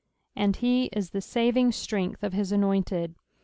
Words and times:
"And 0.35 0.55
he 0.55 0.85
it 0.85 1.11
the 1.11 1.19
lating 1.19 1.67
ttrength 1.67 2.21
q/ 2.21 2.29
hit 2.35 2.51
anointed." 2.51 3.13